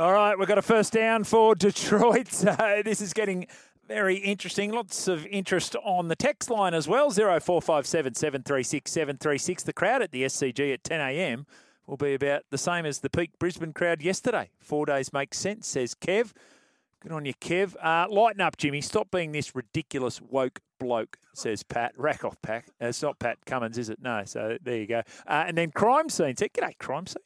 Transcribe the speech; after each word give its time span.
All 0.00 0.14
right, 0.14 0.38
we've 0.38 0.48
got 0.48 0.56
a 0.56 0.62
first 0.62 0.94
down 0.94 1.24
for 1.24 1.54
Detroit. 1.54 2.28
So 2.28 2.56
this 2.86 3.02
is 3.02 3.12
getting 3.12 3.46
very 3.86 4.16
interesting. 4.16 4.72
Lots 4.72 5.08
of 5.08 5.26
interest 5.26 5.76
on 5.84 6.08
the 6.08 6.16
text 6.16 6.48
line 6.48 6.72
as 6.72 6.88
well. 6.88 7.10
0457 7.10 8.14
736 8.14 8.90
736. 8.90 9.62
The 9.62 9.74
crowd 9.74 10.00
at 10.00 10.10
the 10.10 10.22
SCG 10.22 10.72
at 10.72 10.84
10 10.84 11.00
a.m. 11.02 11.44
will 11.86 11.98
be 11.98 12.14
about 12.14 12.44
the 12.48 12.56
same 12.56 12.86
as 12.86 13.00
the 13.00 13.10
peak 13.10 13.38
Brisbane 13.38 13.74
crowd 13.74 14.00
yesterday. 14.00 14.48
Four 14.58 14.86
days 14.86 15.12
makes 15.12 15.36
sense, 15.36 15.68
says 15.68 15.94
Kev. 15.94 16.32
Good 17.00 17.12
on 17.12 17.26
you, 17.26 17.34
Kev. 17.34 17.76
Uh, 17.78 18.06
lighten 18.08 18.40
up, 18.40 18.56
Jimmy. 18.56 18.80
Stop 18.80 19.10
being 19.10 19.32
this 19.32 19.54
ridiculous 19.54 20.18
woke 20.22 20.60
bloke, 20.78 21.18
says 21.34 21.62
Pat. 21.62 21.92
Rack 21.98 22.24
off, 22.24 22.40
Pat. 22.40 22.64
Uh, 22.80 22.86
it's 22.86 23.02
not 23.02 23.18
Pat 23.18 23.36
Cummins, 23.44 23.76
is 23.76 23.90
it? 23.90 23.98
No. 24.00 24.22
So 24.24 24.56
there 24.62 24.78
you 24.78 24.86
go. 24.86 25.02
Uh, 25.26 25.44
and 25.46 25.58
then 25.58 25.72
crime 25.72 26.08
scene. 26.08 26.36
G'day, 26.36 26.78
crime 26.78 27.06
scene. 27.06 27.22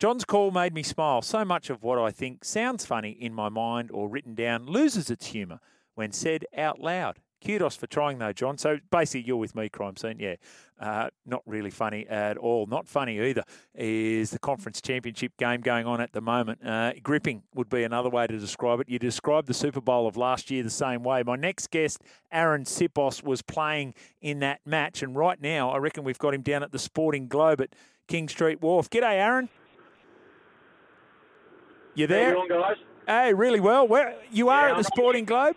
John's 0.00 0.24
call 0.24 0.50
made 0.50 0.72
me 0.72 0.82
smile. 0.82 1.20
So 1.20 1.44
much 1.44 1.68
of 1.68 1.82
what 1.82 1.98
I 1.98 2.10
think 2.10 2.42
sounds 2.42 2.86
funny 2.86 3.10
in 3.10 3.34
my 3.34 3.50
mind 3.50 3.90
or 3.90 4.08
written 4.08 4.34
down 4.34 4.64
loses 4.64 5.10
its 5.10 5.26
humour 5.26 5.60
when 5.94 6.10
said 6.10 6.46
out 6.56 6.80
loud. 6.80 7.18
Kudos 7.44 7.76
for 7.76 7.86
trying 7.86 8.18
though, 8.18 8.32
John. 8.32 8.56
So 8.56 8.78
basically, 8.90 9.26
you're 9.26 9.36
with 9.36 9.54
me, 9.54 9.68
crime 9.68 9.98
scene. 9.98 10.18
Yeah, 10.18 10.36
uh, 10.78 11.10
not 11.26 11.42
really 11.44 11.68
funny 11.68 12.06
at 12.06 12.38
all. 12.38 12.64
Not 12.64 12.88
funny 12.88 13.20
either. 13.20 13.44
Is 13.74 14.30
the 14.30 14.38
conference 14.38 14.80
championship 14.80 15.36
game 15.36 15.60
going 15.60 15.86
on 15.86 16.00
at 16.00 16.12
the 16.12 16.22
moment? 16.22 16.66
Uh, 16.66 16.94
gripping 17.02 17.42
would 17.54 17.68
be 17.68 17.82
another 17.82 18.08
way 18.08 18.26
to 18.26 18.38
describe 18.38 18.80
it. 18.80 18.88
You 18.88 18.98
described 18.98 19.48
the 19.48 19.54
Super 19.54 19.82
Bowl 19.82 20.06
of 20.06 20.16
last 20.16 20.50
year 20.50 20.62
the 20.62 20.70
same 20.70 21.02
way. 21.02 21.22
My 21.22 21.36
next 21.36 21.70
guest, 21.70 22.02
Arryn 22.32 22.64
Siposs, 22.66 23.22
was 23.22 23.42
playing 23.42 23.92
in 24.22 24.38
that 24.40 24.60
match, 24.64 25.02
and 25.02 25.14
right 25.14 25.40
now, 25.40 25.70
I 25.70 25.76
reckon 25.76 26.04
we've 26.04 26.18
got 26.18 26.32
him 26.32 26.42
down 26.42 26.62
at 26.62 26.72
the 26.72 26.78
Sporting 26.78 27.28
Globe 27.28 27.60
at 27.60 27.74
King 28.08 28.28
Street 28.28 28.62
Wharf. 28.62 28.88
G'day, 28.88 29.18
Arryn. 29.18 29.48
You 31.94 32.06
there? 32.06 32.34
How 32.34 32.42
you 32.44 32.48
guys? 32.48 32.76
Hey, 33.06 33.34
really 33.34 33.60
well. 33.60 33.86
Where 33.86 34.14
you 34.30 34.48
are 34.48 34.68
Yeah, 34.68 34.74
at 34.74 34.78
the 34.78 34.84
Sporting 34.84 35.24
Globe? 35.24 35.56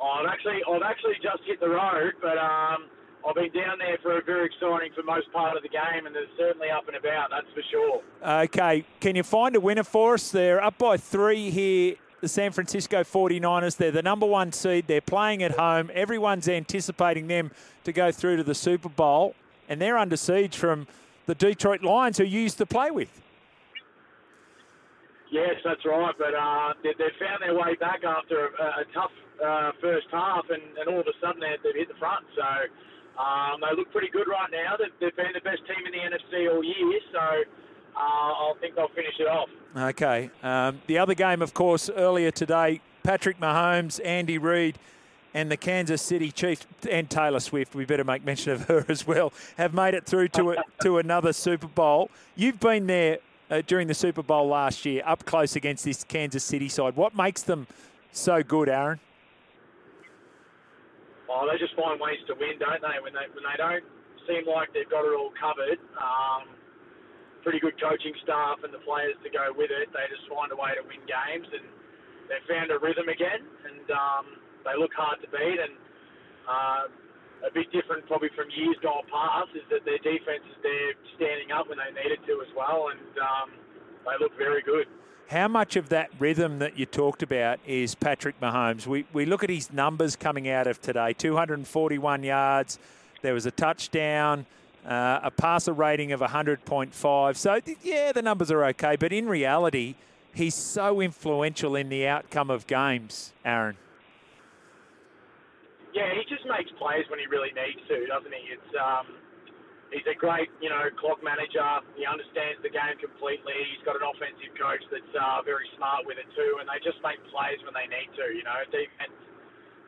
Oh, 0.00 0.20
I've 0.20 0.26
actually, 0.26 0.60
I've 0.70 0.82
actually 0.82 1.14
just 1.22 1.42
hit 1.46 1.58
the 1.58 1.68
road, 1.68 2.12
but 2.20 2.36
um, 2.36 2.84
I've 3.26 3.34
been 3.34 3.50
down 3.52 3.78
there 3.78 3.98
for 4.02 4.18
a 4.18 4.22
very 4.22 4.46
exciting 4.46 4.92
for 4.94 5.02
most 5.02 5.32
part 5.32 5.56
of 5.56 5.62
the 5.62 5.68
game, 5.68 6.06
and 6.06 6.14
they're 6.14 6.26
certainly 6.36 6.68
up 6.70 6.86
and 6.86 6.96
about. 6.96 7.30
That's 7.30 7.46
for 7.54 7.62
sure. 7.70 8.02
Okay, 8.44 8.84
can 9.00 9.16
you 9.16 9.22
find 9.22 9.56
a 9.56 9.60
winner 9.60 9.84
for 9.84 10.14
us? 10.14 10.30
They're 10.30 10.62
up 10.62 10.78
by 10.78 10.96
three 10.96 11.50
here. 11.50 11.96
The 12.20 12.28
San 12.28 12.50
Francisco 12.52 13.02
49ers, 13.02 13.76
they're 13.76 13.90
the 13.90 14.02
number 14.02 14.26
one 14.26 14.50
seed. 14.50 14.86
They're 14.86 15.02
playing 15.02 15.42
at 15.42 15.52
home. 15.52 15.90
Everyone's 15.92 16.48
anticipating 16.48 17.26
them 17.26 17.50
to 17.84 17.92
go 17.92 18.10
through 18.10 18.38
to 18.38 18.42
the 18.44 18.54
Super 18.54 18.88
Bowl, 18.88 19.34
and 19.68 19.80
they're 19.80 19.98
under 19.98 20.16
siege 20.16 20.56
from 20.56 20.86
the 21.26 21.34
Detroit 21.34 21.82
Lions, 21.82 22.18
who 22.18 22.24
you 22.24 22.40
used 22.40 22.58
to 22.58 22.66
play 22.66 22.90
with. 22.90 23.22
Yes, 25.30 25.56
that's 25.64 25.84
right. 25.84 26.14
But 26.18 26.34
uh, 26.34 26.74
they, 26.82 26.94
they 26.98 27.10
found 27.18 27.42
their 27.42 27.54
way 27.54 27.74
back 27.80 28.04
after 28.04 28.54
a, 28.56 28.82
a 28.82 28.84
tough 28.94 29.10
uh, 29.44 29.72
first 29.80 30.06
half, 30.12 30.44
and, 30.50 30.62
and 30.78 30.88
all 30.88 31.00
of 31.00 31.06
a 31.06 31.16
sudden 31.20 31.40
they, 31.40 31.56
they've 31.62 31.74
hit 31.74 31.88
the 31.88 31.98
front. 31.98 32.24
So 32.36 32.48
um, 33.20 33.60
they 33.60 33.76
look 33.76 33.90
pretty 33.92 34.10
good 34.10 34.28
right 34.28 34.50
now. 34.50 34.76
They've, 34.78 34.94
they've 35.00 35.16
been 35.16 35.34
the 35.34 35.40
best 35.40 35.66
team 35.66 35.84
in 35.86 35.92
the 35.92 36.02
NFC 36.04 36.52
all 36.52 36.62
year. 36.62 37.00
So 37.12 37.18
uh, 37.96 37.98
I 37.98 38.52
think 38.60 38.76
they'll 38.76 38.94
finish 38.94 39.14
it 39.18 39.26
off. 39.26 39.48
Okay. 39.76 40.30
Um, 40.42 40.80
the 40.86 40.98
other 40.98 41.14
game, 41.14 41.42
of 41.42 41.54
course, 41.54 41.90
earlier 41.90 42.30
today, 42.30 42.80
Patrick 43.02 43.40
Mahomes, 43.40 44.00
Andy 44.04 44.38
Reid, 44.38 44.78
and 45.34 45.50
the 45.50 45.56
Kansas 45.56 46.00
City 46.00 46.30
Chiefs 46.32 46.66
and 46.90 47.10
Taylor 47.10 47.40
Swift, 47.40 47.74
we 47.74 47.84
better 47.84 48.04
make 48.04 48.24
mention 48.24 48.52
of 48.52 48.62
her 48.68 48.86
as 48.88 49.06
well, 49.06 49.34
have 49.58 49.74
made 49.74 49.92
it 49.92 50.06
through 50.06 50.28
to 50.28 50.52
a, 50.52 50.56
to 50.82 50.96
another 50.96 51.32
Super 51.34 51.66
Bowl. 51.66 52.10
You've 52.36 52.58
been 52.58 52.86
there 52.86 53.18
uh, 53.50 53.62
during 53.66 53.88
the 53.88 53.94
Super 53.94 54.22
Bowl 54.22 54.48
last 54.48 54.84
year, 54.84 55.02
up 55.04 55.24
close 55.24 55.56
against 55.56 55.84
this 55.84 56.04
Kansas 56.04 56.44
City 56.44 56.68
side. 56.68 56.96
What 56.96 57.14
makes 57.14 57.42
them 57.42 57.66
so 58.12 58.42
good, 58.42 58.68
Arryn? 58.68 58.98
Oh, 61.28 61.48
they 61.50 61.58
just 61.58 61.74
find 61.76 62.00
ways 62.00 62.18
to 62.28 62.34
win, 62.34 62.58
don't 62.58 62.80
they? 62.80 62.96
When 63.02 63.12
they 63.12 63.26
when 63.34 63.44
they 63.44 63.58
don't 63.58 63.84
seem 64.26 64.46
like 64.46 64.72
they've 64.72 64.88
got 64.88 65.04
it 65.04 65.14
all 65.14 65.32
covered, 65.38 65.78
um, 65.98 66.48
pretty 67.42 67.60
good 67.60 67.78
coaching 67.80 68.14
staff 68.22 68.58
and 68.64 68.72
the 68.72 68.82
players 68.82 69.14
to 69.22 69.30
go 69.30 69.52
with 69.54 69.70
it. 69.70 69.92
They 69.92 70.06
just 70.10 70.26
find 70.30 70.50
a 70.50 70.56
way 70.56 70.74
to 70.74 70.82
win 70.86 71.02
games, 71.06 71.46
and 71.52 71.66
they've 72.30 72.46
found 72.48 72.70
a 72.70 72.78
rhythm 72.78 73.10
again, 73.10 73.42
and 73.42 73.86
um, 73.90 74.24
they 74.64 74.74
look 74.78 74.94
hard 74.96 75.20
to 75.22 75.28
beat. 75.28 75.60
And 75.60 75.74
uh, 76.48 76.82
a 77.44 77.52
bit 77.52 77.70
different 77.72 78.06
probably 78.06 78.30
from 78.34 78.46
years 78.50 78.76
gone 78.82 79.04
past 79.10 79.50
is 79.54 79.62
that 79.70 79.84
their 79.84 79.98
defense 79.98 80.44
is 80.48 80.56
there 80.62 80.92
standing 81.16 81.52
up 81.52 81.68
when 81.68 81.78
they 81.78 81.90
needed 82.02 82.20
to 82.26 82.40
as 82.40 82.54
well, 82.56 82.88
and 82.90 83.00
um, 83.18 83.50
they 84.04 84.22
look 84.22 84.36
very 84.38 84.62
good. 84.62 84.86
How 85.28 85.48
much 85.48 85.74
of 85.74 85.88
that 85.88 86.10
rhythm 86.20 86.60
that 86.60 86.78
you 86.78 86.86
talked 86.86 87.22
about 87.22 87.58
is 87.66 87.96
Patrick 87.96 88.40
Mahomes? 88.40 88.86
We, 88.86 89.06
we 89.12 89.26
look 89.26 89.42
at 89.42 89.50
his 89.50 89.72
numbers 89.72 90.14
coming 90.14 90.48
out 90.48 90.68
of 90.68 90.80
today 90.80 91.12
241 91.14 92.22
yards, 92.22 92.78
there 93.22 93.34
was 93.34 93.44
a 93.44 93.50
touchdown, 93.50 94.46
uh, 94.86 95.20
a 95.22 95.30
passer 95.32 95.72
rating 95.72 96.12
of 96.12 96.20
100.5. 96.20 97.36
So, 97.36 97.60
yeah, 97.82 98.12
the 98.12 98.22
numbers 98.22 98.52
are 98.52 98.64
okay, 98.66 98.94
but 98.94 99.12
in 99.12 99.28
reality, 99.28 99.96
he's 100.32 100.54
so 100.54 101.00
influential 101.00 101.74
in 101.74 101.88
the 101.88 102.06
outcome 102.06 102.50
of 102.50 102.66
games, 102.68 103.32
Arryn. 103.44 103.74
Yeah, 105.96 106.12
he 106.12 106.28
just 106.28 106.44
makes 106.44 106.68
plays 106.76 107.08
when 107.08 107.16
he 107.16 107.26
really 107.32 107.56
needs 107.56 107.80
to, 107.88 107.96
doesn't 108.04 108.28
he? 108.28 108.52
It's 108.52 108.72
um, 108.76 109.16
he's 109.88 110.04
a 110.04 110.12
great, 110.12 110.52
you 110.60 110.68
know, 110.68 110.84
clock 111.00 111.24
manager. 111.24 111.64
He 111.96 112.04
understands 112.04 112.60
the 112.60 112.68
game 112.68 113.00
completely. 113.00 113.56
He's 113.72 113.80
got 113.88 113.96
an 113.96 114.04
offensive 114.04 114.52
coach 114.60 114.84
that's 114.92 115.14
uh, 115.16 115.40
very 115.48 115.64
smart 115.80 116.04
with 116.04 116.20
it 116.20 116.28
too, 116.36 116.60
and 116.60 116.68
they 116.68 116.76
just 116.84 117.00
make 117.00 117.16
plays 117.32 117.56
when 117.64 117.72
they 117.72 117.88
need 117.88 118.12
to. 118.12 118.28
You 118.28 118.44
know, 118.44 118.60
defense 118.68 119.16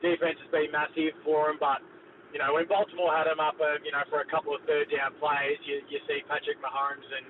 defense 0.01 0.41
has 0.41 0.49
been 0.49 0.73
massive 0.73 1.13
for 1.29 1.53
him, 1.53 1.61
but 1.61 1.85
you 2.33 2.41
know, 2.41 2.57
when 2.57 2.65
Baltimore 2.73 3.13
had 3.13 3.29
him 3.29 3.41
up, 3.41 3.61
uh, 3.61 3.77
you 3.85 3.93
know, 3.93 4.05
for 4.09 4.25
a 4.25 4.29
couple 4.33 4.57
of 4.57 4.65
third 4.65 4.89
down 4.89 5.13
plays, 5.21 5.61
you 5.69 5.85
you 5.93 6.01
see 6.09 6.25
Patrick 6.25 6.57
Mahomes 6.65 7.05
and 7.05 7.29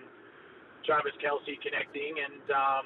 Travis 0.87 1.19
Kelce 1.19 1.59
connecting, 1.67 2.15
and 2.23 2.47
um, 2.55 2.85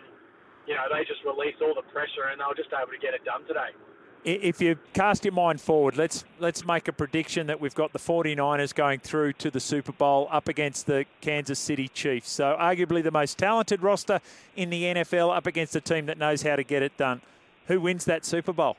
you 0.64 0.72
know, 0.72 0.88
they 0.88 1.04
just 1.04 1.20
release 1.28 1.60
all 1.60 1.76
the 1.76 1.84
pressure, 1.92 2.32
and 2.32 2.40
they 2.40 2.48
were 2.48 2.56
just 2.56 2.72
able 2.72 2.96
to 2.96 3.02
get 3.02 3.12
it 3.12 3.28
done 3.28 3.44
today. 3.44 3.76
If 4.24 4.60
you 4.60 4.78
cast 4.92 5.24
your 5.24 5.34
mind 5.34 5.60
forward, 5.60 5.96
let's 5.96 6.24
let's 6.38 6.64
make 6.64 6.86
a 6.86 6.92
prediction 6.92 7.48
that 7.48 7.60
we've 7.60 7.74
got 7.74 7.92
the 7.92 7.98
49ers 7.98 8.72
going 8.72 9.00
through 9.00 9.32
to 9.34 9.50
the 9.50 9.58
Super 9.58 9.90
Bowl 9.90 10.28
up 10.30 10.46
against 10.46 10.86
the 10.86 11.06
Kansas 11.20 11.58
City 11.58 11.88
Chiefs. 11.88 12.30
So 12.30 12.56
arguably 12.58 13.02
the 13.02 13.10
most 13.10 13.36
talented 13.36 13.82
roster 13.82 14.20
in 14.54 14.70
the 14.70 14.84
NFL 14.84 15.36
up 15.36 15.48
against 15.48 15.74
a 15.74 15.80
team 15.80 16.06
that 16.06 16.18
knows 16.18 16.42
how 16.42 16.54
to 16.54 16.62
get 16.62 16.82
it 16.82 16.96
done. 16.96 17.20
Who 17.66 17.80
wins 17.80 18.04
that 18.04 18.24
Super 18.24 18.52
Bowl? 18.52 18.76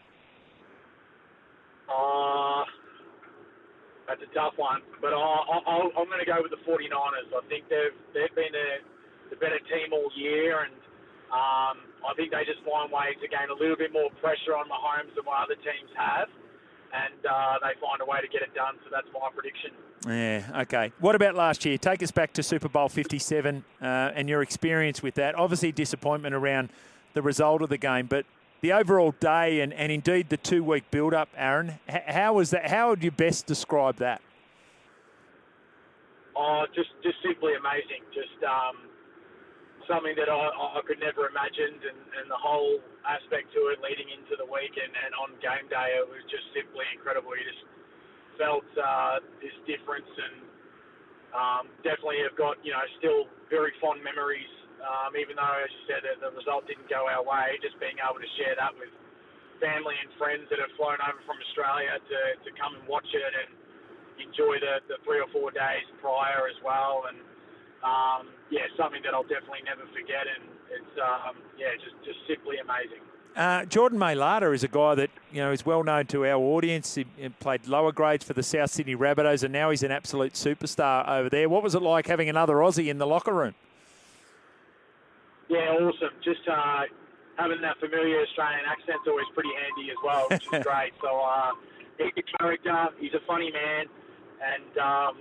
Uh, 1.90 2.64
that's 4.08 4.22
a 4.22 4.34
tough 4.34 4.54
one, 4.56 4.82
but 5.02 5.14
I, 5.14 5.90
I'm 5.98 6.08
going 6.08 6.20
to 6.20 6.26
go 6.26 6.42
with 6.42 6.52
the 6.52 6.72
49ers. 6.72 7.36
I 7.36 7.48
think 7.50 7.68
they've 7.70 7.98
they've 8.14 8.36
been 8.36 8.54
the, 8.54 9.32
the 9.32 9.36
better 9.36 9.60
team 9.60 9.92
all 9.92 10.10
year, 10.16 10.64
and 10.64 10.74
um, 11.34 11.82
I 12.06 12.14
think 12.16 12.30
they 12.30 12.46
just 12.46 12.62
find 12.62 12.92
ways 12.94 13.18
to 13.22 13.28
gain 13.28 13.50
a 13.50 13.58
little 13.58 13.76
bit 13.76 13.92
more 13.92 14.12
pressure 14.22 14.54
on 14.54 14.70
Mahomes 14.70 15.16
than 15.16 15.26
what 15.26 15.42
other 15.42 15.56
teams 15.56 15.90
have, 15.98 16.30
and 16.94 17.26
uh, 17.26 17.58
they 17.66 17.74
find 17.82 18.02
a 18.02 18.06
way 18.06 18.22
to 18.22 18.28
get 18.28 18.44
it 18.44 18.54
done. 18.54 18.78
So 18.86 18.94
that's 18.94 19.08
my 19.12 19.30
prediction. 19.34 19.72
Yeah, 20.06 20.62
okay. 20.62 20.94
What 21.00 21.16
about 21.16 21.34
last 21.34 21.66
year? 21.66 21.80
Take 21.80 22.04
us 22.04 22.12
back 22.12 22.34
to 22.34 22.44
Super 22.44 22.70
Bowl 22.70 22.88
57 22.88 23.64
uh, 23.82 23.86
and 24.14 24.30
your 24.30 24.44
experience 24.44 25.02
with 25.02 25.16
that. 25.16 25.34
Obviously, 25.34 25.72
disappointment 25.72 26.36
around 26.36 26.70
the 27.16 27.24
result 27.24 27.64
of 27.64 27.70
the 27.70 27.78
game, 27.78 28.06
but 28.06 28.26
the 28.62 28.72
overall 28.72 29.16
day 29.20 29.62
and, 29.62 29.74
and 29.74 29.92
indeed 29.92 30.30
the 30.30 30.38
two 30.38 30.64
week 30.64 30.84
build 30.92 31.16
up, 31.16 31.30
Arryn, 31.36 31.80
how 31.90 32.34
was 32.34 32.52
that? 32.52 32.70
How 32.70 32.90
would 32.90 33.04
you 33.04 33.12
best 33.12 33.48
describe 33.48 33.98
that? 33.98 34.22
Oh, 36.36 36.66
just 36.76 36.90
just 37.02 37.18
simply 37.24 37.54
amazing. 37.56 38.06
Just 38.14 38.44
um, 38.44 38.93
something 39.88 40.16
that 40.16 40.30
I, 40.32 40.80
I 40.80 40.82
could 40.86 41.00
never 41.00 41.28
imagined, 41.28 41.84
and, 41.84 42.00
and 42.20 42.26
the 42.30 42.40
whole 42.40 42.80
aspect 43.04 43.52
to 43.56 43.72
it 43.74 43.84
leading 43.84 44.08
into 44.12 44.36
the 44.40 44.48
week 44.48 44.74
and, 44.76 44.92
and 44.92 45.12
on 45.20 45.36
game 45.44 45.68
day, 45.68 46.00
it 46.00 46.08
was 46.08 46.24
just 46.32 46.46
simply 46.56 46.88
incredible. 46.96 47.36
You 47.36 47.46
just 47.48 47.66
felt 48.40 48.68
uh, 48.76 49.24
this 49.44 49.56
difference, 49.68 50.10
and 50.10 50.36
um, 51.34 51.64
definitely 51.82 52.24
have 52.26 52.38
got 52.38 52.58
you 52.62 52.74
know 52.74 52.84
still 53.00 53.30
very 53.50 53.74
fond 53.80 54.02
memories. 54.02 54.50
Um, 54.84 55.16
even 55.16 55.40
though, 55.40 55.58
as 55.64 55.72
you 55.72 55.84
said, 55.88 56.04
the 56.04 56.28
result 56.36 56.68
didn't 56.68 56.92
go 56.92 57.08
our 57.08 57.24
way, 57.24 57.56
just 57.64 57.80
being 57.80 57.96
able 58.04 58.20
to 58.20 58.32
share 58.36 58.52
that 58.60 58.76
with 58.76 58.92
family 59.64 59.96
and 59.96 60.12
friends 60.20 60.44
that 60.52 60.60
have 60.60 60.76
flown 60.76 61.00
over 61.00 61.24
from 61.24 61.40
Australia 61.40 61.96
to, 62.04 62.20
to 62.44 62.50
come 62.60 62.76
and 62.76 62.84
watch 62.84 63.08
it 63.16 63.32
and 63.32 63.56
enjoy 64.20 64.60
the, 64.60 64.84
the 64.92 65.00
three 65.08 65.24
or 65.24 65.30
four 65.32 65.56
days 65.56 65.88
prior 66.04 66.52
as 66.52 66.60
well. 66.68 67.08
And 67.08 67.16
um, 67.84 68.28
yeah, 68.50 68.66
something 68.78 69.02
that 69.04 69.14
I'll 69.14 69.24
definitely 69.24 69.64
never 69.66 69.84
forget. 69.92 70.26
And 70.28 70.50
it's 70.72 70.96
um, 71.00 71.36
yeah, 71.58 71.76
just 71.76 71.96
just 72.04 72.20
simply 72.28 72.58
amazing. 72.58 73.04
Uh, 73.36 73.66
Jordan 73.66 73.98
Mailata 73.98 74.54
is 74.54 74.64
a 74.64 74.68
guy 74.68 74.94
that 74.96 75.10
you 75.32 75.42
know 75.42 75.52
is 75.52 75.66
well 75.66 75.84
known 75.84 76.06
to 76.08 76.26
our 76.26 76.38
audience. 76.38 76.96
He, 76.96 77.06
he 77.18 77.30
played 77.30 77.68
lower 77.68 77.92
grades 77.92 78.24
for 78.24 78.34
the 78.34 78.44
South 78.44 78.70
Sydney 78.70 78.96
Rabbitohs, 78.96 79.44
and 79.44 79.52
now 79.52 79.70
he's 79.72 79.84
an 79.84 79.92
absolute 79.92 80.34
superstar 80.34 81.08
over 81.08 81.30
there. 81.30 81.50
What 81.50 81.64
was 81.64 81.76
it 81.76 81.82
like 81.82 82.08
having 82.08 82.30
another 82.30 82.56
Aussie 82.56 82.90
in 82.90 83.00
the 83.00 83.08
locker 83.08 83.34
room? 83.34 83.56
Yeah, 85.50 85.78
awesome. 85.82 86.14
Just 86.24 86.48
uh, 86.48 86.84
having 87.38 87.62
that 87.62 87.80
familiar 87.80 88.22
Australian 88.22 88.66
accent's 88.70 89.06
always 89.08 89.26
pretty 89.34 89.50
handy 89.50 89.90
as 89.92 89.98
well, 90.04 90.28
which 90.30 90.46
is 90.46 90.64
great. 90.64 90.94
So 91.02 91.20
uh, 91.20 91.52
he's 91.98 92.14
a 92.18 92.38
character. 92.38 92.88
He's 93.00 93.14
a 93.14 93.26
funny 93.26 93.52
man, 93.52 93.86
and 94.42 94.78
um, 94.78 95.18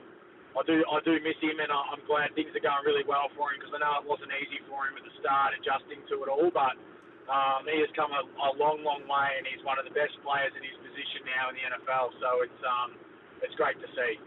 I 0.53 0.63
do 0.69 0.85
I 0.85 1.01
do 1.01 1.17
miss 1.25 1.39
him, 1.41 1.57
and 1.61 1.73
I'm 1.73 2.05
glad 2.07 2.35
things 2.37 2.53
are 2.53 2.61
going 2.61 2.85
really 2.85 3.05
well 3.09 3.33
for 3.37 3.53
him 3.53 3.61
because 3.61 3.73
I 3.73 3.81
know 3.81 4.05
it 4.05 4.07
wasn't 4.09 4.37
easy 4.37 4.61
for 4.69 4.85
him 4.85 5.01
at 5.01 5.05
the 5.05 5.15
start 5.17 5.57
adjusting 5.57 6.05
to 6.13 6.15
it 6.25 6.29
all, 6.29 6.53
but 6.53 6.77
um, 7.33 7.65
he 7.65 7.81
has 7.81 7.89
come 7.97 8.13
a, 8.13 8.21
a, 8.21 8.51
long, 8.61 8.85
long 8.85 9.01
way, 9.09 9.29
and 9.39 9.47
he's 9.49 9.65
one 9.65 9.79
of 9.79 9.89
the 9.89 9.95
best 9.97 10.13
players 10.21 10.53
in 10.53 10.61
his 10.61 10.77
position 10.85 11.25
now 11.25 11.49
in 11.49 11.57
the 11.57 11.65
NFL. 11.73 12.13
So 12.21 12.45
it's 12.45 12.61
um, 12.61 12.93
it's 13.41 13.55
great 13.57 13.81
to 13.81 13.89
see. 13.97 14.21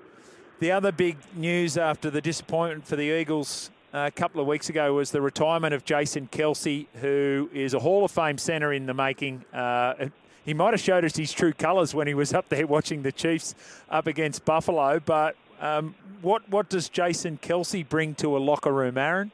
The 0.60 0.72
other 0.72 0.92
big 0.92 1.18
news 1.36 1.78
after 1.78 2.10
the 2.10 2.22
disappointment 2.22 2.88
for 2.88 2.96
the 2.96 3.04
Eagles 3.04 3.70
uh, 3.94 4.06
a 4.08 4.12
couple 4.12 4.42
of 4.42 4.48
weeks 4.48 4.70
ago 4.70 4.94
was 4.94 5.12
the 5.12 5.22
retirement 5.22 5.74
of 5.74 5.86
Jason 5.86 6.28
Kelce, 6.32 6.88
who 7.02 7.50
is 7.54 7.74
a 7.74 7.80
Hall 7.80 8.06
of 8.06 8.12
Fame 8.12 8.38
centre 8.38 8.74
in 8.74 8.86
the 8.86 8.94
making. 8.94 9.44
Uh, 9.54 10.10
he 10.46 10.54
might 10.54 10.74
have 10.74 10.82
showed 10.82 11.04
us 11.04 11.16
his 11.16 11.32
true 11.32 11.54
colours 11.54 11.96
when 11.96 12.08
he 12.08 12.14
was 12.14 12.34
up 12.34 12.50
there 12.50 12.68
watching 12.68 13.02
the 13.04 13.12
Chiefs 13.12 13.56
up 13.90 14.08
against 14.08 14.46
Buffalo. 14.46 15.00
But 15.00 15.36
um, 15.60 15.96
what 16.22 16.50
what 16.50 16.70
does 16.70 16.90
Jason 16.90 17.38
Kelce 17.42 17.88
bring 17.88 18.16
to 18.16 18.36
a 18.36 18.40
locker 18.40 18.74
room, 18.74 18.96
Arryn? 18.96 19.32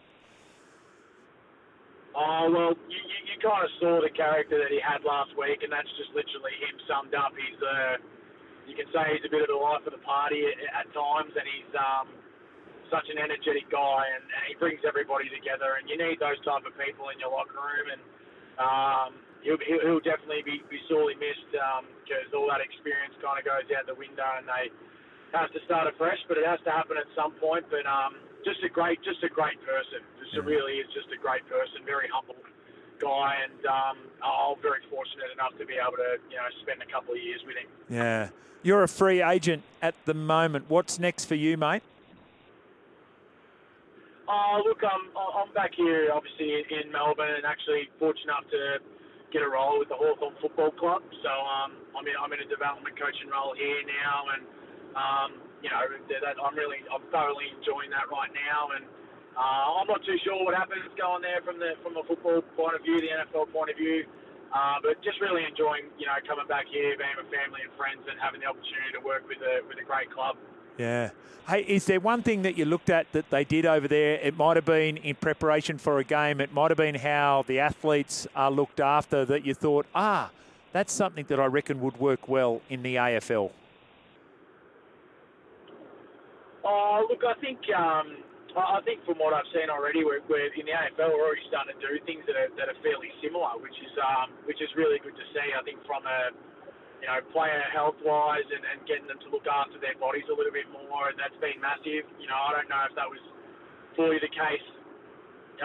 Oh 2.15 2.51
well, 2.51 2.73
you, 2.89 2.99
kind 3.41 3.65
of 3.65 3.73
saw 3.81 3.97
the 4.05 4.13
character 4.13 4.61
that 4.61 4.69
he 4.69 4.77
had 4.77 5.01
last 5.01 5.33
week, 5.33 5.65
and 5.65 5.73
that's 5.73 5.89
just 5.97 6.13
literally 6.13 6.53
him 6.61 6.77
summed 6.85 7.17
up. 7.17 7.33
He's 7.33 7.57
uh, 7.57 7.97
you 8.69 8.77
can 8.77 8.85
say 8.93 9.17
he's 9.17 9.25
a 9.25 9.33
bit 9.33 9.41
of 9.41 9.49
the 9.49 9.57
life 9.57 9.81
of 9.89 9.93
the 9.97 10.03
party 10.05 10.45
at, 10.45 10.85
at 10.85 10.87
times, 10.93 11.33
and 11.33 11.45
he's 11.49 11.71
um, 11.73 12.07
such 12.93 13.09
an 13.09 13.17
energetic 13.17 13.65
guy, 13.73 14.05
and, 14.13 14.21
and 14.21 14.41
he 14.45 14.53
brings 14.61 14.85
everybody 14.85 15.31
together. 15.33 15.81
And 15.81 15.89
you 15.89 15.97
need 15.97 16.21
those 16.21 16.37
type 16.45 16.67
of 16.67 16.77
people 16.77 17.09
in 17.09 17.17
your 17.17 17.33
locker 17.33 17.57
room, 17.57 17.87
and 17.97 18.01
um, 18.61 19.09
he'll, 19.41 19.59
he'll 19.59 20.03
definitely 20.05 20.45
be, 20.45 20.61
be 20.69 20.77
sorely 20.85 21.17
missed 21.17 21.49
because 21.49 22.29
um, 22.29 22.37
all 22.37 22.47
that 22.53 22.61
experience 22.61 23.17
kind 23.19 23.41
of 23.41 23.43
goes 23.43 23.65
out 23.73 23.89
the 23.89 23.97
window, 23.97 24.27
and 24.37 24.45
they 24.45 24.69
have 25.31 25.51
to 25.53 25.61
start 25.65 25.87
afresh. 25.87 26.19
But 26.27 26.37
it 26.37 26.45
has 26.45 26.59
to 26.65 26.71
happen 26.71 26.97
at 26.97 27.07
some 27.15 27.33
point. 27.39 27.65
But 27.69 27.85
um, 27.87 28.19
just 28.43 28.63
a 28.63 28.69
great, 28.69 29.03
just 29.03 29.23
a 29.23 29.29
great 29.29 29.59
person. 29.65 30.03
Just 30.19 30.35
yeah. 30.35 30.47
really 30.47 30.79
is 30.79 30.87
just 30.93 31.09
a 31.13 31.19
great 31.19 31.45
person, 31.47 31.83
very 31.85 32.07
humble 32.11 32.39
guy, 33.01 33.41
and 33.41 33.65
um, 33.65 33.97
I'm 34.21 34.61
very 34.61 34.85
fortunate 34.89 35.33
enough 35.33 35.57
to 35.57 35.65
be 35.65 35.73
able 35.81 35.97
to, 35.97 36.21
you 36.29 36.37
know, 36.37 36.45
spend 36.61 36.85
a 36.85 36.89
couple 36.89 37.17
of 37.17 37.21
years 37.21 37.41
with 37.45 37.57
him. 37.57 37.69
Yeah, 37.89 38.29
you're 38.61 38.83
a 38.83 38.87
free 38.87 39.21
agent 39.21 39.63
at 39.81 39.95
the 40.05 40.13
moment. 40.13 40.69
What's 40.69 40.99
next 40.99 41.25
for 41.25 41.35
you, 41.35 41.57
mate? 41.57 41.81
Oh, 44.29 44.61
look, 44.63 44.79
I'm 44.85 45.11
I'm 45.17 45.51
back 45.53 45.73
here, 45.75 46.13
obviously 46.13 46.63
in 46.69 46.91
Melbourne, 46.93 47.35
and 47.35 47.45
actually 47.45 47.89
fortunate 47.99 48.31
enough 48.31 48.47
to 48.53 48.79
get 49.33 49.41
a 49.41 49.49
role 49.49 49.79
with 49.79 49.89
the 49.89 49.97
Hawthorn 49.97 50.35
Football 50.39 50.71
Club. 50.71 51.01
So 51.23 51.31
um, 51.31 51.75
I'm 51.97 52.05
in 52.07 52.15
I'm 52.15 52.31
in 52.31 52.39
a 52.39 52.47
development 52.47 52.95
coaching 52.95 53.27
role 53.27 53.57
here 53.57 53.81
now, 53.83 54.31
and 54.37 54.47
um, 54.95 55.39
you 55.61 55.69
know, 55.69 55.81
that 56.09 56.35
I'm 56.41 56.55
really 56.55 56.81
I'm 56.89 57.05
thoroughly 57.13 57.53
enjoying 57.53 57.89
that 57.91 58.09
right 58.09 58.31
now, 58.33 58.73
and 58.75 58.83
uh, 59.37 59.79
I'm 59.79 59.87
not 59.87 60.03
too 60.03 60.17
sure 60.25 60.43
what 60.43 60.55
happens 60.55 60.83
going 60.97 61.21
there 61.21 61.41
from 61.45 61.59
the 61.59 61.77
from 61.83 61.95
a 61.97 62.03
football 62.03 62.41
point 62.57 62.75
of 62.75 62.81
view, 62.83 62.99
the 62.99 63.13
NFL 63.13 63.51
point 63.53 63.69
of 63.69 63.77
view. 63.77 64.05
Uh, 64.51 64.83
but 64.83 64.99
just 65.01 65.21
really 65.21 65.47
enjoying, 65.47 65.87
you 65.95 66.05
know, 66.05 66.19
coming 66.27 66.45
back 66.47 66.67
here, 66.67 66.91
being 66.99 67.15
with 67.15 67.31
family 67.31 67.63
and 67.63 67.71
friends, 67.79 68.03
and 68.09 68.19
having 68.19 68.43
the 68.43 68.47
opportunity 68.47 68.91
to 68.91 68.99
work 68.99 69.23
with 69.27 69.39
a 69.39 69.63
with 69.67 69.79
a 69.79 69.85
great 69.85 70.11
club. 70.11 70.35
Yeah. 70.77 71.11
Hey, 71.47 71.61
is 71.63 71.85
there 71.85 71.99
one 71.99 72.21
thing 72.21 72.43
that 72.43 72.57
you 72.57 72.65
looked 72.65 72.89
at 72.89 73.11
that 73.13 73.29
they 73.29 73.43
did 73.43 73.65
over 73.65 73.87
there? 73.87 74.15
It 74.15 74.37
might 74.37 74.57
have 74.57 74.65
been 74.65 74.97
in 74.97 75.15
preparation 75.15 75.77
for 75.77 75.99
a 75.99 76.03
game. 76.03 76.39
It 76.39 76.53
might 76.53 76.71
have 76.71 76.77
been 76.77 76.95
how 76.95 77.43
the 77.47 77.59
athletes 77.59 78.27
are 78.35 78.51
looked 78.51 78.79
after 78.79 79.25
that 79.25 79.45
you 79.45 79.53
thought, 79.53 79.85
ah, 79.95 80.31
that's 80.71 80.93
something 80.93 81.25
that 81.29 81.39
I 81.39 81.45
reckon 81.45 81.81
would 81.81 81.97
work 81.97 82.27
well 82.27 82.61
in 82.69 82.83
the 82.83 82.95
AFL. 82.95 83.51
Oh, 86.61 87.09
look, 87.09 87.25
I 87.25 87.33
think 87.41 87.57
um, 87.73 88.21
I 88.53 88.83
think 88.85 89.01
from 89.07 89.17
what 89.17 89.33
I've 89.33 89.47
seen 89.49 89.71
already, 89.71 90.05
we're, 90.05 90.21
we're 90.29 90.53
in 90.53 90.65
the 90.67 90.75
AFL. 90.75 91.09
We're 91.15 91.25
already 91.25 91.45
starting 91.49 91.73
to 91.73 91.81
do 91.81 91.97
things 92.05 92.21
that 92.29 92.37
are, 92.37 92.51
that 92.59 92.69
are 92.69 92.79
fairly 92.85 93.09
similar, 93.23 93.57
which 93.57 93.75
is 93.81 93.93
um, 93.97 94.35
which 94.45 94.61
is 94.61 94.69
really 94.77 95.01
good 95.01 95.15
to 95.15 95.25
see. 95.33 95.47
I 95.57 95.63
think 95.65 95.81
from 95.89 96.05
a 96.05 96.29
you 97.01 97.07
know 97.09 97.17
player 97.33 97.65
health 97.73 97.97
wise 98.05 98.45
and, 98.45 98.61
and 98.61 98.85
getting 98.85 99.09
them 99.09 99.17
to 99.25 99.29
look 99.33 99.49
after 99.49 99.81
their 99.81 99.97
bodies 99.97 100.27
a 100.29 100.35
little 100.35 100.53
bit 100.53 100.69
more, 100.69 101.09
and 101.09 101.17
that's 101.17 101.37
been 101.41 101.57
massive. 101.57 102.05
You 102.21 102.29
know, 102.29 102.37
I 102.37 102.61
don't 102.61 102.69
know 102.69 102.83
if 102.85 102.93
that 102.93 103.09
was 103.09 103.21
fully 103.97 104.21
the 104.21 104.29
case 104.29 104.67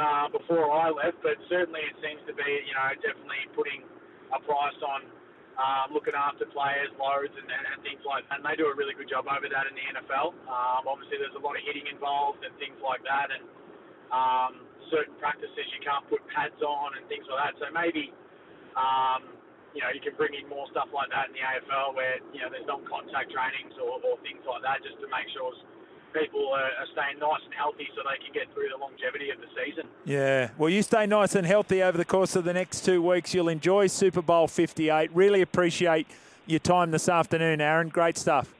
uh, 0.01 0.33
before 0.33 0.73
I 0.73 0.89
left, 0.95 1.21
but 1.21 1.37
certainly 1.53 1.85
it 1.85 1.97
seems 2.01 2.25
to 2.25 2.33
be 2.33 2.51
you 2.65 2.73
know 2.73 2.89
definitely 3.05 3.45
putting 3.53 3.85
a 4.33 4.41
price 4.41 4.81
on 4.81 5.13
um, 5.57 5.93
looking 5.93 6.13
after 6.13 6.45
players, 6.53 6.93
loads, 7.01 7.33
and, 7.33 7.49
and, 7.49 7.81
things 7.81 8.05
like 8.05 8.29
that. 8.29 8.41
And 8.41 8.45
they 8.45 8.57
do 8.61 8.69
a 8.69 8.77
really 8.77 8.93
good 8.93 9.09
job 9.09 9.25
over 9.25 9.49
that 9.49 9.65
in 9.69 9.75
the 9.77 9.85
NFL. 9.97 10.37
Um, 10.45 10.85
obviously, 10.85 11.17
there's 11.17 11.37
a 11.37 11.41
lot 11.41 11.57
of 11.57 11.65
hitting 11.65 11.89
involved 11.89 12.45
and 12.45 12.53
things 12.61 12.77
like 12.85 13.01
that, 13.09 13.33
and 13.33 13.45
um, 14.13 14.53
certain 14.93 15.17
practices 15.17 15.65
you 15.73 15.81
can't 15.81 16.05
put 16.13 16.21
pads 16.29 16.61
on 16.61 17.01
and 17.01 17.09
things 17.09 17.25
like 17.27 17.41
that. 17.41 17.55
So 17.59 17.73
maybe, 17.73 18.13
um, 18.77 19.33
you 19.73 19.81
know, 19.81 19.91
you 19.91 20.01
can 20.05 20.15
bring 20.21 20.37
in 20.37 20.45
more 20.49 20.69
stuff 20.71 20.93
like 20.93 21.09
that 21.11 21.33
in 21.33 21.35
the 21.37 21.45
AFL 21.45 21.97
where, 21.97 22.21
you 22.33 22.41
know, 22.45 22.53
there's 22.53 22.69
non-contact 22.69 23.33
trainings 23.33 23.75
or, 23.81 23.99
or 24.01 24.21
things 24.23 24.45
like 24.45 24.63
that 24.63 24.85
just 24.85 25.01
to 25.01 25.09
make 25.09 25.29
sure 25.33 25.53
people 26.19 26.49
are, 26.53 26.65
are, 26.65 26.87
staying 26.93 27.19
nice 27.19 27.41
and 27.45 27.55
healthy 27.55 27.89
so 27.95 28.03
they 28.03 28.25
can 28.25 28.33
get 28.33 28.53
through 28.55 28.69
the 28.69 28.77
longevity 28.77 29.31
of 29.31 29.39
the 29.41 29.47
season. 29.55 29.87
Yeah, 30.05 30.51
well, 30.59 30.71
you 30.71 30.83
stay 30.83 31.07
nice 31.07 31.35
and 31.35 31.47
healthy 31.47 31.83
over 31.83 31.99
the 31.99 32.05
course 32.05 32.37
of 32.37 32.45
the 32.45 32.53
next 32.53 32.85
two 32.85 33.03
weeks. 33.03 33.35
You'll 33.35 33.49
enjoy 33.49 33.87
Super 33.89 34.23
Bowl 34.23 34.49
58. 34.49 35.11
Really 35.15 35.43
appreciate 35.43 36.07
your 36.47 36.61
time 36.61 36.91
this 36.91 37.09
afternoon, 37.09 37.59
Arryn. 37.59 37.91
Great 37.91 38.17
stuff. 38.17 38.55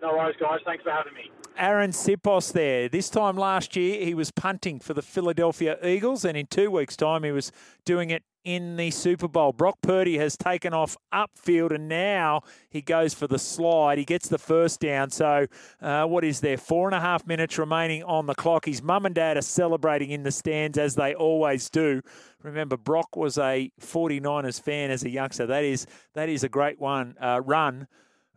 No 0.00 0.16
worries, 0.16 0.36
guys. 0.40 0.60
Thanks 0.64 0.82
for 0.82 0.90
having 0.90 1.14
me. 1.14 1.30
Arryn 1.58 1.90
Siposs 1.90 2.52
there. 2.52 2.88
This 2.88 3.08
time 3.10 3.36
last 3.36 3.76
year, 3.76 4.04
he 4.04 4.14
was 4.14 4.30
punting 4.30 4.80
for 4.80 4.94
the 4.94 5.02
Philadelphia 5.02 5.78
Eagles, 5.84 6.24
and 6.24 6.36
in 6.36 6.46
two 6.46 6.70
weeks' 6.70 6.96
time, 6.96 7.22
he 7.24 7.30
was 7.30 7.52
doing 7.84 8.10
it 8.10 8.22
in 8.44 8.76
the 8.76 8.90
Super 8.90 9.28
Bowl. 9.28 9.52
Brock 9.52 9.78
Purdy 9.82 10.18
has 10.18 10.36
taken 10.36 10.74
off 10.74 10.96
upfield 11.12 11.74
and 11.74 11.88
now 11.88 12.42
he 12.70 12.80
goes 12.82 13.14
for 13.14 13.26
the 13.26 13.38
slide. 13.38 13.98
He 13.98 14.04
gets 14.04 14.28
the 14.28 14.38
first 14.38 14.80
down. 14.80 15.10
So, 15.10 15.46
uh, 15.80 16.04
what 16.04 16.24
is 16.24 16.40
there? 16.40 16.56
Four 16.56 16.88
and 16.88 16.94
a 16.94 17.00
half 17.00 17.26
minutes 17.26 17.58
remaining 17.58 18.02
on 18.04 18.26
the 18.26 18.34
clock. 18.34 18.64
His 18.64 18.82
mum 18.82 19.06
and 19.06 19.14
dad 19.14 19.36
are 19.36 19.42
celebrating 19.42 20.10
in 20.10 20.22
the 20.22 20.32
stands 20.32 20.78
as 20.78 20.94
they 20.94 21.14
always 21.14 21.70
do. 21.70 22.02
Remember, 22.42 22.76
Brock 22.76 23.16
was 23.16 23.38
a 23.38 23.70
49ers 23.80 24.60
fan 24.60 24.90
as 24.90 25.04
a 25.04 25.10
youngster. 25.10 25.46
That 25.46 25.64
is 25.64 25.86
that 26.14 26.28
is 26.28 26.44
a 26.44 26.48
great 26.48 26.80
one 26.80 27.16
uh, 27.20 27.40
run 27.44 27.86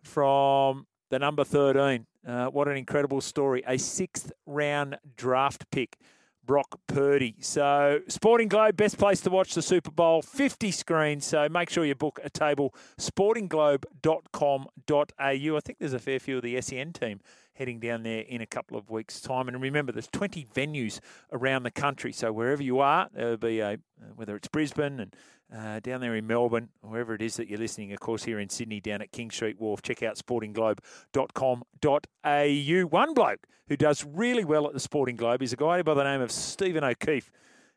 from 0.03 0.85
the 1.09 1.19
number 1.19 1.43
13. 1.43 2.05
Uh, 2.27 2.47
what 2.47 2.67
an 2.67 2.77
incredible 2.77 3.21
story. 3.21 3.63
A 3.67 3.77
sixth 3.77 4.31
round 4.45 4.97
draft 5.15 5.69
pick 5.71 5.97
Brock 6.45 6.79
Purdy. 6.87 7.35
So, 7.39 8.01
Sporting 8.07 8.47
Globe, 8.47 8.77
best 8.77 8.97
place 8.97 9.21
to 9.21 9.29
watch 9.29 9.53
the 9.53 9.61
Super 9.61 9.91
Bowl, 9.91 10.21
50 10.21 10.71
screens. 10.71 11.25
So, 11.25 11.49
make 11.49 11.69
sure 11.69 11.85
you 11.85 11.95
book 11.95 12.19
a 12.23 12.29
table, 12.29 12.73
sportingglobe.com.au. 12.99 14.77
I 15.19 15.59
think 15.59 15.79
there's 15.79 15.93
a 15.93 15.99
fair 15.99 16.19
few 16.19 16.37
of 16.37 16.43
the 16.43 16.61
SEN 16.61 16.93
team 16.93 17.19
heading 17.55 17.79
down 17.79 18.03
there 18.03 18.21
in 18.21 18.41
a 18.41 18.45
couple 18.45 18.77
of 18.77 18.89
weeks' 18.89 19.19
time. 19.19 19.47
And 19.47 19.61
remember, 19.61 19.91
there's 19.91 20.07
20 20.07 20.45
venues 20.53 20.99
around 21.31 21.63
the 21.63 21.71
country. 21.71 22.13
So, 22.13 22.31
wherever 22.31 22.61
you 22.61 22.79
are, 22.79 23.09
there'll 23.13 23.37
be 23.37 23.59
a, 23.59 23.79
whether 24.15 24.35
it's 24.35 24.47
Brisbane 24.47 24.99
and 24.99 25.15
uh, 25.55 25.79
down 25.79 26.01
there 26.01 26.15
in 26.15 26.27
Melbourne, 26.27 26.69
wherever 26.81 27.13
it 27.13 27.21
is 27.21 27.37
that 27.37 27.47
you're 27.47 27.59
listening, 27.59 27.93
of 27.93 27.99
course, 27.99 28.23
here 28.23 28.39
in 28.39 28.49
Sydney, 28.49 28.79
down 28.79 29.01
at 29.01 29.11
King 29.11 29.31
Street 29.31 29.59
Wharf. 29.59 29.81
Check 29.81 30.03
out 30.03 30.17
sportingglobe.com.au. 30.17 32.87
One 32.87 33.13
bloke 33.13 33.47
who 33.67 33.77
does 33.77 34.05
really 34.05 34.45
well 34.45 34.67
at 34.67 34.73
the 34.73 34.79
Sporting 34.79 35.15
Globe 35.15 35.41
is 35.41 35.53
a 35.53 35.57
guy 35.57 35.81
by 35.81 35.93
the 35.93 36.03
name 36.03 36.21
of 36.21 36.31
Stephen 36.31 36.83
O'Keefe. 36.83 37.31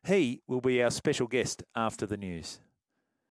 He 0.06 0.42
will 0.47 0.61
be 0.61 0.82
our 0.82 0.90
special 0.90 1.26
guest 1.26 1.62
after 1.75 2.06
the 2.06 2.16
news. 2.16 2.61